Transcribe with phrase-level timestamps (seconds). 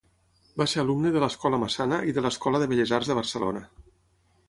[0.61, 3.67] Va ser alumne de l'Escola Massana i de l'Escola de Belles Arts de Barcelona.